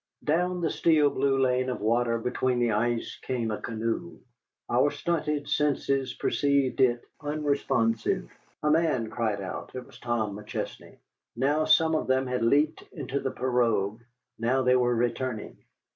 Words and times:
Down 0.23 0.61
the 0.61 0.71
steel 0.71 1.11
blue 1.11 1.37
lane 1.37 1.69
of 1.69 1.79
water 1.79 2.17
between 2.17 2.57
the 2.57 2.71
ice 2.71 3.19
came 3.21 3.51
a 3.51 3.61
canoe. 3.61 4.17
Our 4.67 4.89
stunted 4.89 5.47
senses 5.47 6.15
perceived 6.15 6.81
it, 6.81 7.03
unresponsive. 7.21 8.27
A 8.63 8.71
man 8.71 9.11
cried 9.11 9.41
out 9.41 9.75
(it 9.75 9.85
was 9.85 9.99
Tom 9.99 10.35
McChesney); 10.35 10.97
now 11.35 11.65
some 11.65 11.93
of 11.93 12.07
them 12.07 12.25
had 12.25 12.41
leaped 12.41 12.81
into 12.91 13.19
the 13.19 13.29
pirogue, 13.29 14.01
now 14.39 14.63
they 14.63 14.75
were 14.75 14.95
returning. 14.95 15.59